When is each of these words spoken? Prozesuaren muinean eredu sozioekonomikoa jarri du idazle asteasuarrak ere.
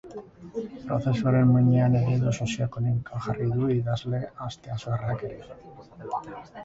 Prozesuaren 0.85 1.49
muinean 1.55 1.97
eredu 1.99 2.33
sozioekonomikoa 2.37 3.21
jarri 3.27 3.47
du 3.59 3.69
idazle 3.77 4.23
asteasuarrak 4.47 5.27
ere. 5.29 5.43